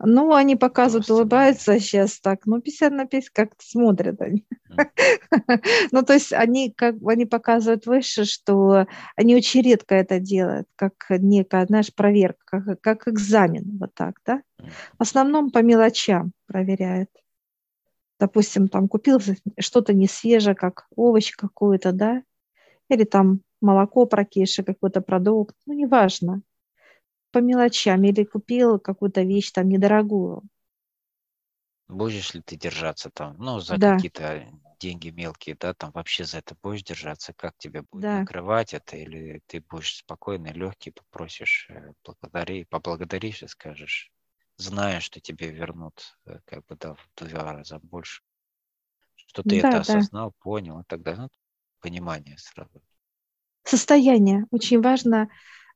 ну, 0.00 0.32
они 0.32 0.54
показывают, 0.54 1.10
улыбаются 1.10 1.78
сейчас 1.80 2.20
так, 2.20 2.46
ну, 2.46 2.60
50 2.60 2.92
на 2.92 3.06
50 3.06 3.30
как-то 3.34 3.64
смотрят 3.64 4.20
они. 4.20 4.46
ну, 5.92 6.02
то 6.04 6.12
есть 6.14 6.32
они 6.32 6.70
как 6.70 6.96
они 7.04 7.26
показывают 7.26 7.86
выше, 7.86 8.24
что 8.24 8.86
они 9.16 9.34
очень 9.34 9.62
редко 9.62 9.96
это 9.96 10.20
делают, 10.20 10.68
как 10.76 10.94
некая, 11.10 11.66
знаешь, 11.66 11.92
проверка, 11.92 12.62
как, 12.62 12.80
как 12.80 13.08
экзамен, 13.08 13.78
вот 13.78 13.92
так, 13.94 14.20
да. 14.24 14.42
В 14.58 15.02
основном 15.02 15.50
по 15.50 15.62
мелочам 15.62 16.32
проверяют. 16.46 17.10
Допустим, 18.20 18.68
там 18.68 18.88
купил 18.88 19.20
что-то 19.58 19.94
не 19.94 20.06
свежее, 20.06 20.54
как 20.54 20.86
овощ 20.94 21.32
какой-то, 21.32 21.92
да, 21.92 22.22
или 22.88 23.04
там 23.04 23.40
молоко 23.60 24.06
прокисшее, 24.06 24.64
какой-то 24.64 25.00
продукт, 25.00 25.56
ну, 25.66 25.74
неважно 25.74 26.42
по 27.30 27.38
мелочам 27.38 28.04
или 28.04 28.24
купил 28.24 28.78
какую-то 28.78 29.22
вещь 29.22 29.50
там 29.52 29.68
недорогую. 29.68 30.42
Будешь 31.88 32.34
ли 32.34 32.42
ты 32.42 32.56
держаться 32.56 33.10
там, 33.10 33.36
ну, 33.38 33.60
за 33.60 33.78
да. 33.78 33.94
какие-то 33.94 34.46
деньги 34.78 35.08
мелкие, 35.08 35.56
да, 35.58 35.74
там 35.74 35.90
вообще 35.92 36.24
за 36.24 36.38
это 36.38 36.54
будешь 36.62 36.84
держаться, 36.84 37.32
как 37.32 37.56
тебе 37.58 37.82
будет 37.82 38.02
да. 38.02 38.20
накрывать 38.20 38.74
это, 38.74 38.96
или 38.96 39.40
ты 39.46 39.60
будешь 39.60 39.96
спокойный, 39.96 40.52
легкий, 40.52 40.90
попросишь, 40.90 41.66
э, 41.70 41.92
благодари, 42.04 42.64
поблагодаришь 42.64 43.42
и 43.42 43.48
скажешь, 43.48 44.12
зная, 44.56 45.00
что 45.00 45.20
тебе 45.20 45.50
вернут, 45.50 46.16
э, 46.26 46.38
как 46.44 46.64
бы, 46.66 46.76
да, 46.76 46.94
в 46.94 47.08
два 47.16 47.54
раза 47.54 47.78
больше, 47.80 48.22
что 49.16 49.42
ты 49.42 49.60
да, 49.62 49.68
это 49.68 49.80
осознал, 49.80 50.30
да. 50.30 50.36
понял, 50.40 50.80
и 50.80 50.84
тогда, 50.84 51.16
ну, 51.16 51.28
понимание 51.80 52.36
сразу. 52.38 52.82
Состояние. 53.64 54.46
Очень 54.50 54.80
важно 54.80 55.28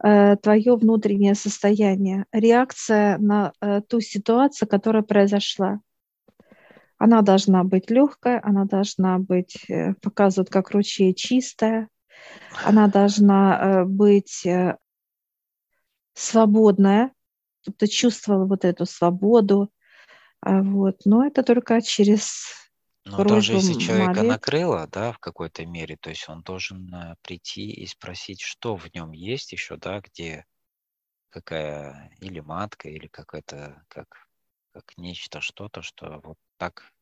твое 0.03 0.77
внутреннее 0.77 1.35
состояние, 1.35 2.27
реакция 2.33 3.19
на 3.19 3.53
э, 3.61 3.83
ту 3.83 4.01
ситуацию, 4.01 4.69
которая 4.69 5.03
произошла. 5.03 5.81
Она 6.99 7.23
должна 7.23 7.63
быть 7.63 7.89
легкая, 7.89 8.41
она 8.43 8.65
должна 8.65 9.19
быть, 9.19 9.65
э, 9.69 9.95
показывать 10.03 10.51
как 10.51 10.71
ручей 10.73 11.15
чистая, 11.15 11.89
она 12.65 12.89
должна 12.89 13.85
быть 13.87 14.47
свободная, 16.15 17.13
чтобы 17.63 17.77
ты 17.79 17.87
чувствовал 17.87 18.47
вот 18.47 18.65
эту 18.65 18.87
свободу. 18.87 19.71
А 20.41 20.63
вот. 20.63 21.01
Но 21.05 21.27
это 21.27 21.43
только 21.43 21.81
через 21.81 22.62
но 23.05 23.25
даже 23.25 23.55
если 23.55 23.75
человека 23.75 24.21
молитв. 24.21 24.29
накрыло, 24.29 24.87
да, 24.87 25.13
в 25.13 25.19
какой-то 25.19 25.67
мере, 25.67 25.97
то 25.97 26.11
есть 26.11 26.29
он 26.29 26.43
должен 26.43 26.93
э, 26.95 27.17
прийти 27.23 27.71
и 27.71 27.87
спросить, 27.87 28.41
что 28.41 28.77
в 28.77 28.93
нем 28.95 29.13
есть 29.13 29.53
еще, 29.53 29.77
да, 29.77 30.01
где 30.01 30.45
какая 31.31 32.11
или 32.21 32.41
матка, 32.41 32.89
или 32.89 33.09
какая-то, 33.09 33.83
как, 33.89 34.29
как 34.73 34.85
нечто, 34.97 35.41
что-то, 35.41 35.83
что 35.83 36.21
вот 36.23 36.39
так 36.59 36.93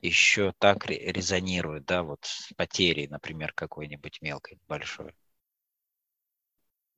еще 0.00 0.52
так 0.58 0.86
резонирует, 0.86 1.84
да, 1.84 2.02
вот 2.02 2.24
с 2.24 2.52
потерей, 2.54 3.06
например, 3.06 3.52
какой-нибудь 3.52 4.20
мелкой, 4.22 4.58
большой. 4.66 5.14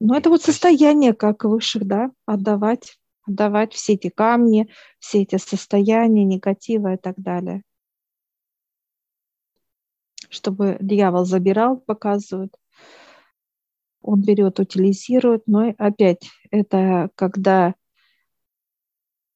Ну, 0.00 0.14
это 0.14 0.30
вот 0.30 0.42
состояние 0.42 1.12
как 1.12 1.44
высших, 1.44 1.87
да, 1.87 2.10
отдавать, 2.24 2.98
отдавать 3.26 3.74
все 3.74 3.94
эти 3.94 4.08
камни, 4.08 4.70
все 4.98 5.22
эти 5.22 5.37
состояния 5.37 6.24
негатива 6.24 6.94
и 6.94 6.96
так 6.96 7.16
далее 7.18 7.62
чтобы 10.34 10.76
дьявол 10.80 11.24
забирал, 11.24 11.78
показывают. 11.78 12.54
Он 14.02 14.20
берет, 14.20 14.60
утилизирует, 14.60 15.44
но 15.46 15.74
опять 15.78 16.28
это 16.50 17.08
когда 17.14 17.74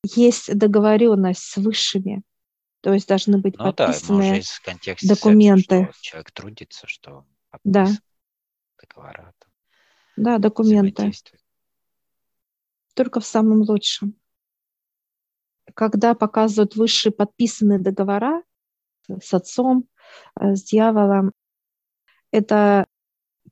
есть 0.04 0.56
договоренность 0.56 1.42
с 1.42 1.56
высшими, 1.56 2.22
то 2.80 2.92
есть 2.92 3.08
должны 3.08 3.38
быть 3.38 3.56
ну, 3.58 3.72
подписаны 3.72 4.42
да, 4.66 4.94
документы. 5.02 5.74
Этим, 5.76 5.92
что 5.92 6.02
человек 6.02 6.30
трудится, 6.32 6.87
что 6.87 7.26
да. 7.64 7.88
договора. 8.78 9.34
Да, 10.16 10.38
документы. 10.38 11.12
Только 12.94 13.20
в 13.20 13.26
самом 13.26 13.62
лучшем. 13.62 14.14
Когда 15.74 16.14
показывают 16.14 16.74
высшие 16.74 17.12
подписанные 17.12 17.78
договора 17.78 18.42
с 19.08 19.32
отцом, 19.32 19.88
с 20.38 20.62
дьяволом, 20.62 21.33
это 22.31 22.87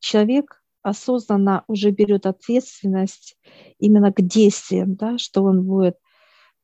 человек 0.00 0.62
осознанно 0.82 1.64
уже 1.66 1.90
берет 1.90 2.26
ответственность 2.26 3.36
именно 3.78 4.12
к 4.12 4.22
действиям, 4.22 4.94
да, 4.94 5.18
что 5.18 5.42
он 5.42 5.64
будет 5.64 5.98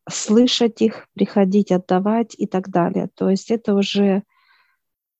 слышать 0.09 0.81
их, 0.81 1.09
приходить, 1.15 1.73
отдавать 1.73 2.35
и 2.39 2.47
так 2.47 2.69
далее. 2.69 3.09
То 3.15 3.31
есть 3.31 3.51
это 3.51 3.75
уже 3.75 4.23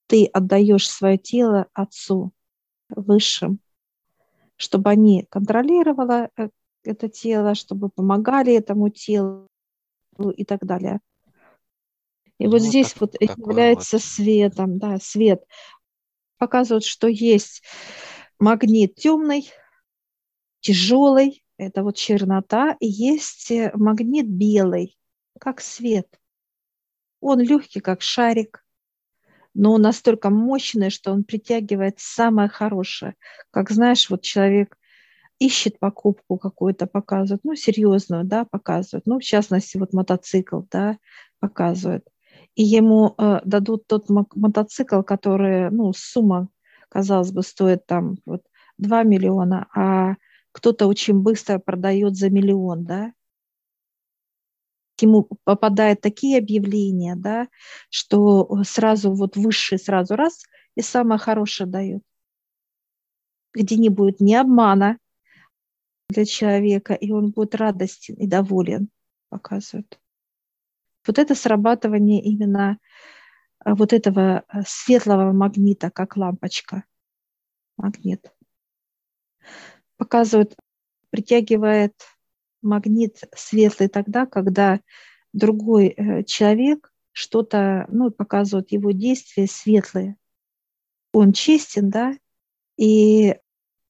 ты 0.07 0.27
отдаешь 0.27 0.89
свое 0.89 1.19
тело 1.19 1.67
Отцу 1.73 2.33
Высшим, 2.91 3.59
чтобы 4.57 4.91
они 4.91 5.27
контролировали 5.31 6.29
э, 6.37 6.51
это 6.85 7.09
тело, 7.09 7.55
чтобы 7.55 7.89
помогали 7.89 8.55
этому 8.55 8.91
телу 8.91 9.49
и 10.37 10.45
так 10.45 10.65
далее. 10.65 11.01
И 12.43 12.47
вот 12.49 12.61
ну, 12.61 12.67
здесь 12.67 12.97
вот 12.99 13.15
является 13.21 13.99
вот. 13.99 14.03
светом, 14.03 14.79
да, 14.81 14.99
свет. 14.99 15.45
Показывают, 16.39 16.85
что 16.85 17.07
есть 17.07 17.63
магнит 18.41 18.97
темный, 18.97 19.49
тяжелый, 20.59 21.45
это 21.57 21.85
вот 21.85 21.95
чернота, 21.95 22.77
и 22.81 22.89
есть 22.89 23.53
э, 23.53 23.71
магнит 23.75 24.27
белый, 24.27 24.99
как 25.39 25.61
свет. 25.61 26.09
Он 27.21 27.39
легкий, 27.39 27.79
как 27.79 28.03
шарик, 28.03 28.65
но 29.55 29.75
он 29.75 29.83
настолько 29.83 30.29
мощный, 30.29 30.91
что 30.91 31.13
он 31.13 31.23
притягивает 31.23 32.01
самое 32.01 32.49
хорошее. 32.49 33.15
Как 33.53 33.71
знаешь, 33.71 34.11
вот 34.11 34.23
человек 34.23 34.77
ищет 35.39 35.79
покупку 35.79 36.39
какую-то, 36.39 36.89
показывает, 36.89 37.45
ну, 37.45 37.55
серьезную, 37.55 38.25
да, 38.25 38.45
показывает. 38.45 39.07
Ну, 39.07 39.21
в 39.21 39.23
частности, 39.23 39.77
вот 39.77 39.93
мотоцикл, 39.93 40.63
да, 40.69 40.99
показывает 41.39 42.05
и 42.55 42.63
ему 42.63 43.15
э, 43.19 43.41
дадут 43.45 43.87
тот 43.87 44.09
мотоцикл, 44.09 45.03
который, 45.03 45.71
ну, 45.71 45.93
сумма, 45.95 46.49
казалось 46.89 47.33
бы, 47.33 47.43
стоит 47.43 47.87
там 47.87 48.17
вот 48.27 48.43
2 48.79 49.03
миллиона, 49.05 49.67
а 49.75 50.17
кто-то 50.53 50.87
очень 50.87 51.21
быстро 51.21 51.59
продает 51.59 52.17
за 52.17 52.29
миллион, 52.31 52.85
да, 52.85 53.13
ему 55.03 55.29
попадают 55.45 56.01
такие 56.01 56.39
объявления, 56.39 57.15
да, 57.17 57.49
что 57.91 58.63
сразу 58.65 59.13
вот 59.13 59.37
высший 59.37 59.79
сразу 59.79 60.17
раз 60.17 60.45
и 60.77 60.83
самое 60.83 61.19
хорошее 61.19 61.69
дает, 61.69 62.03
где 63.53 63.77
не 63.77 63.89
будет 63.89 64.21
ни 64.21 64.35
обмана 64.35 64.99
для 66.09 66.25
человека, 66.25 66.95
и 66.95 67.11
он 67.11 67.31
будет 67.31 67.55
радостен 67.55 68.15
и 68.17 68.27
доволен, 68.27 68.89
показывают. 69.29 70.02
Вот 71.07 71.19
это 71.19 71.35
срабатывание 71.35 72.23
именно 72.23 72.79
э, 73.65 73.75
вот 73.75 73.93
этого 73.93 74.45
э, 74.49 74.63
светлого 74.67 75.33
магнита, 75.33 75.91
как 75.91 76.17
лампочка. 76.17 76.85
Магнит. 77.77 78.33
Показывает, 79.97 80.55
притягивает 81.11 81.95
магнит 82.61 83.21
светлый 83.35 83.89
тогда, 83.89 84.27
когда 84.27 84.81
другой 85.33 85.89
э, 85.89 86.25
человек 86.25 86.93
что-то, 87.13 87.87
ну, 87.89 88.11
показывает 88.11 88.73
его 88.73 88.93
действия 88.93 89.47
светлые. 89.47 90.17
Он 91.13 91.33
честен, 91.33 91.91
да, 91.91 92.17
и 92.79 93.37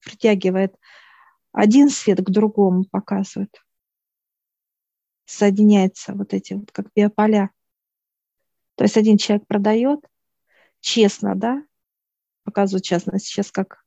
притягивает 0.03 0.75
один 1.51 1.89
свет 1.89 2.19
к 2.19 2.29
другому, 2.29 2.85
показывает. 2.85 3.62
Соединяются 5.25 6.13
вот 6.13 6.33
эти 6.33 6.53
вот 6.53 6.71
как 6.71 6.87
биополя. 6.95 7.49
То 8.75 8.83
есть 8.83 8.97
один 8.97 9.17
человек 9.17 9.47
продает 9.47 9.99
честно, 10.81 11.35
да, 11.35 11.63
показывает 12.43 12.83
частность 12.83 13.25
сейчас, 13.25 13.51
как 13.51 13.77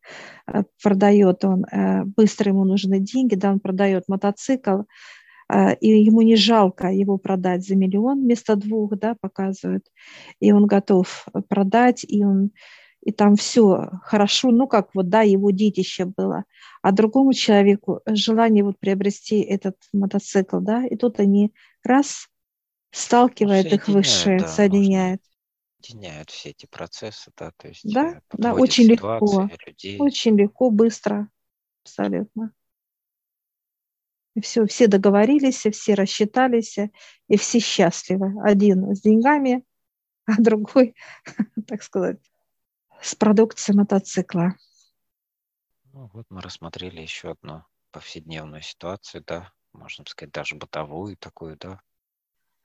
э, 0.47 0.63
продает 0.83 1.45
он, 1.45 1.65
э, 1.65 2.05
быстро 2.05 2.51
ему 2.51 2.65
нужны 2.65 3.01
деньги, 3.01 3.35
да, 3.35 3.53
он 3.53 3.61
продает 3.61 4.05
мотоцикл, 4.09 4.83
э, 5.53 5.75
и 5.77 6.03
ему 6.03 6.23
не 6.23 6.37
жалко 6.37 6.89
его 6.89 7.19
продать 7.19 7.67
за 7.67 7.77
миллион 7.77 8.23
вместо 8.23 8.57
двух, 8.57 8.97
да, 8.99 9.15
показывают, 9.21 9.87
и 10.41 10.53
он 10.53 10.67
готов 10.67 11.27
продать, 11.49 12.05
и 12.09 12.25
он 12.25 12.51
и 13.07 13.13
там 13.13 13.37
все 13.37 13.89
хорошо, 14.03 14.51
ну 14.51 14.67
как 14.67 14.93
вот, 14.93 15.09
да, 15.09 15.23
его 15.23 15.53
детище 15.53 16.07
было, 16.07 16.43
а 16.83 16.91
другому 16.91 17.35
человеку 17.35 18.01
желание 18.05 18.65
вот 18.65 18.81
приобрести 18.81 19.43
этот 19.43 19.77
мотоцикл, 19.93 20.59
да, 20.59 20.85
и 20.85 20.97
тут 20.97 21.21
они 21.21 21.55
раз 21.85 22.29
сталкивают 22.91 23.73
их 23.73 23.87
высшее, 23.87 24.41
да, 24.41 24.49
соединяют. 24.49 25.23
Соединяют 25.81 26.31
все 26.31 26.51
эти 26.51 26.67
процессы, 26.67 27.31
да, 27.37 27.53
то 27.57 27.69
есть 27.69 27.83
да, 27.85 28.15
э, 28.15 28.21
да, 28.33 28.55
очень 28.55 28.87
легко, 28.87 29.49
людей. 29.65 30.01
очень 30.01 30.37
легко, 30.37 30.71
быстро, 30.71 31.29
абсолютно. 31.85 32.53
И 34.35 34.41
все, 34.41 34.67
все 34.67 34.89
договорились, 34.89 35.65
все 35.71 35.95
рассчитались, 35.95 36.77
и 37.29 37.37
все 37.37 37.61
счастливы. 37.61 38.35
Один 38.43 38.97
с 38.97 39.01
деньгами, 39.01 39.63
а 40.27 40.43
другой, 40.43 40.97
так 41.69 41.85
сказать, 41.85 42.19
с 43.01 43.15
продукцией 43.15 43.77
мотоцикла. 43.77 44.55
Ну, 45.93 46.11
вот 46.13 46.27
мы 46.29 46.41
рассмотрели 46.41 47.01
еще 47.01 47.31
одну 47.33 47.65
повседневную 47.91 48.63
ситуацию, 48.63 49.25
да, 49.27 49.53
можно 49.73 50.05
сказать, 50.07 50.33
даже 50.33 50.57
бытовую 50.57 51.17
такую, 51.17 51.57
да, 51.57 51.81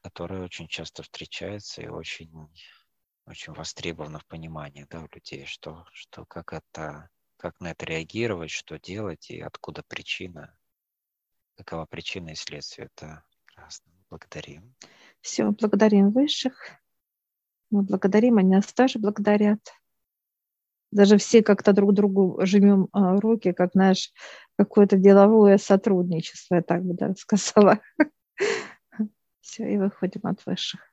которая 0.02 0.44
очень 0.44 0.68
часто 0.68 1.04
встречается 1.04 1.82
и 1.82 1.88
очень, 1.88 2.32
очень 3.26 3.54
востребована 3.54 4.20
в 4.20 4.26
понимании, 4.26 4.86
да, 4.90 5.02
у 5.02 5.08
людей, 5.14 5.46
что, 5.46 5.86
что 5.94 6.26
как 6.26 6.54
это, 6.54 7.10
как 7.38 7.60
на 7.60 7.72
это 7.72 7.86
реагировать, 7.86 8.52
что 8.52 8.80
делать 8.80 9.30
и 9.30 9.40
откуда 9.40 9.84
причина, 9.88 10.58
какова 11.56 11.86
причина 11.86 12.30
и 12.30 12.36
следствие. 12.36 12.90
Это 12.94 13.24
прекрасно. 13.46 13.92
Благодарим. 14.10 14.76
Все, 15.22 15.50
благодарим 15.52 16.12
высших. 16.12 16.82
Мы 17.70 17.84
благодарим, 17.84 18.38
они 18.38 18.56
нас 18.56 18.74
тоже 18.74 19.00
благодарят 19.00 19.62
даже 20.92 21.18
все 21.18 21.42
как-то 21.42 21.74
друг 21.74 21.94
другу 21.94 22.40
жмем 22.46 22.88
а, 22.92 23.20
руки, 23.20 23.54
как 23.54 23.76
наш 23.76 24.12
какое-то 24.58 24.98
деловое 24.98 25.58
сотрудничество, 25.58 26.56
я 26.56 26.62
так 26.62 26.84
бы 26.84 26.94
даже 26.94 27.16
сказала. 27.18 27.80
Все, 29.42 29.74
и 29.74 29.78
выходим 29.78 30.22
от 30.24 30.46
высших. 30.46 30.91